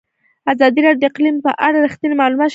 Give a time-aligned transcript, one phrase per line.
[0.51, 2.49] ازادي راډیو د اقلیم په اړه رښتیني معلومات شریک کړي.